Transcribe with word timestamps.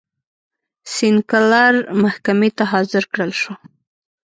سینکلر 0.93 1.75
محکمې 2.03 2.49
ته 2.57 2.63
حاضر 2.71 3.03
کړل 3.13 3.31
شو. 3.41 3.53